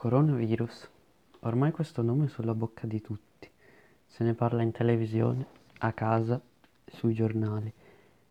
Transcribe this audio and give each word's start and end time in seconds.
Coronavirus. 0.00 0.88
Ormai 1.40 1.72
questo 1.72 2.00
nome 2.00 2.24
è 2.24 2.28
sulla 2.28 2.54
bocca 2.54 2.86
di 2.86 3.02
tutti. 3.02 3.50
Se 4.06 4.24
ne 4.24 4.32
parla 4.32 4.62
in 4.62 4.70
televisione, 4.70 5.46
a 5.80 5.92
casa, 5.92 6.40
sui 6.86 7.12
giornali. 7.12 7.70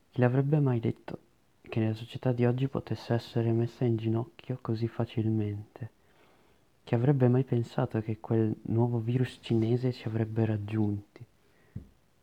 Chi 0.10 0.20
l'avrebbe 0.20 0.60
mai 0.60 0.80
detto 0.80 1.20
che 1.62 1.80
la 1.80 1.94
società 1.94 2.32
di 2.32 2.44
oggi 2.44 2.68
potesse 2.68 3.14
essere 3.14 3.52
messa 3.52 3.86
in 3.86 3.98
ginocchio 3.98 4.58
così 4.62 4.88
facilmente? 4.88 5.92
Chi 6.84 6.96
avrebbe 6.96 7.28
mai 7.28 7.44
pensato 7.44 8.02
che 8.02 8.18
quel 8.20 8.52
nuovo 8.64 8.98
virus 8.98 9.38
cinese 9.40 9.92
ci 9.92 10.08
avrebbe 10.08 10.46
raggiunti? 10.46 11.24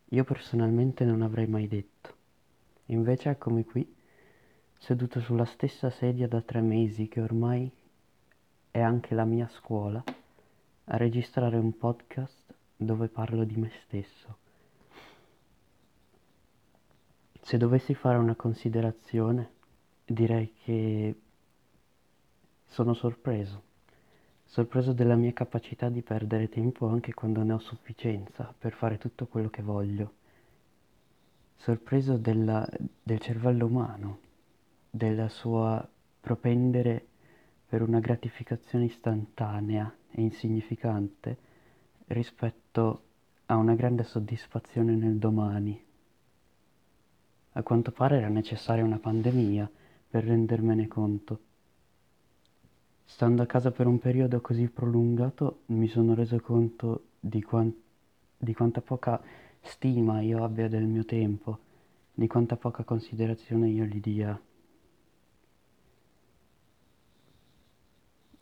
Io 0.07 0.25
personalmente 0.25 1.05
non 1.05 1.23
avrei 1.23 1.47
mai 1.47 1.69
detto. 1.69 2.15
Invece 2.87 3.31
eccomi 3.31 3.65
qui, 3.65 3.95
seduto 4.77 5.21
sulla 5.21 5.45
stessa 5.45 5.89
sedia 5.89 6.27
da 6.27 6.41
tre 6.41 6.61
mesi 6.61 7.07
che 7.07 7.21
ormai 7.21 7.71
è 8.77 8.81
anche 8.83 9.15
la 9.15 9.25
mia 9.25 9.49
scuola 9.49 10.05
a 10.85 10.97
registrare 10.99 11.57
un 11.57 11.79
podcast 11.79 12.55
dove 12.77 13.09
parlo 13.09 13.45
di 13.45 13.57
me 13.57 13.71
stesso. 13.85 14.37
Se 17.41 17.57
dovessi 17.57 17.95
fare 17.95 18.19
una 18.19 18.35
considerazione, 18.35 19.51
direi 20.05 20.53
che 20.63 21.21
sono 22.67 22.93
sorpreso. 22.93 23.63
Sorpreso 24.45 24.93
della 24.93 25.17
mia 25.17 25.33
capacità 25.33 25.89
di 25.89 26.03
perdere 26.03 26.51
tempo 26.51 26.87
anche 26.87 27.15
quando 27.15 27.43
ne 27.43 27.55
ho 27.55 27.59
sufficienza 27.59 28.55
per 28.57 28.75
fare 28.75 28.99
tutto 28.99 29.27
quello 29.27 29.49
che 29.49 29.63
voglio. 29.63 30.13
Sorpreso 31.55 32.19
della, 32.19 32.69
del 33.03 33.21
cervello 33.21 33.65
umano, 33.65 34.19
della 34.91 35.31
sua 35.31 35.89
propendere 36.21 37.07
per 37.69 37.83
una 37.83 37.99
gratificazione 37.99 38.85
istantanea 38.85 39.93
e 40.11 40.21
insignificante 40.23 41.37
rispetto 42.07 43.03
a 43.47 43.57
una 43.57 43.75
grande 43.75 44.05
soddisfazione 44.05 44.95
nel 44.95 45.17
domani. 45.17 45.85
A 47.53 47.63
quanto 47.63 47.91
pare 47.91 48.19
era 48.19 48.29
necessaria 48.29 48.85
una 48.85 48.99
pandemia 48.99 49.71
per 50.09 50.25
rendermene 50.25 50.87
conto. 50.89 51.41
Stando 53.05 53.43
a 53.43 53.47
casa 53.47 53.71
per 53.71 53.87
un 53.87 53.99
periodo 53.99 54.41
così 54.41 54.69
prolungato 54.69 55.63
mi 55.67 55.89
sono 55.89 56.15
reso 56.15 56.39
conto 56.41 57.05
di, 57.19 57.43
quant- 57.43 57.77
di 58.37 58.53
quanta 58.53 58.81
poca 58.81 59.21
stima 59.61 60.21
io 60.21 60.45
abbia 60.45 60.69
del 60.69 60.85
mio 60.85 61.05
tempo, 61.05 61.59
di 62.13 62.27
quanta 62.27 62.57
poca 62.57 62.85
considerazione 62.85 63.69
io 63.69 63.85
gli 63.85 64.01
dia. 64.01 64.39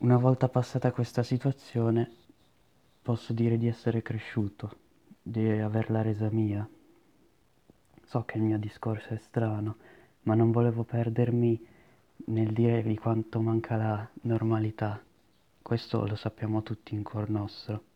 Una 0.05 0.19
volta 0.19 0.51
passata 0.51 0.93
questa 0.93 1.23
situazione, 1.23 2.11
posso 3.01 3.33
dire 3.33 3.57
di 3.57 3.69
essere 3.69 4.03
cresciuto, 4.03 4.77
di 5.23 5.49
averla 5.49 6.03
resa 6.03 6.29
mia. 6.31 6.69
So 8.03 8.23
che 8.27 8.37
il 8.37 8.43
mio 8.43 8.59
discorso 8.59 9.15
è 9.15 9.17
strano, 9.17 9.77
ma 10.25 10.35
non 10.35 10.51
volevo 10.51 10.83
perdermi 10.83 11.59
nel 12.27 12.53
dire 12.53 12.83
di 12.83 12.99
quanto 12.99 13.41
manca 13.41 13.77
la 13.77 14.07
normalità. 14.25 15.03
Questo 15.63 16.07
lo 16.07 16.17
sappiamo 16.17 16.63
tutti 16.63 16.93
in 16.93 17.03
cuor 17.03 17.31
nostro. 17.31 17.94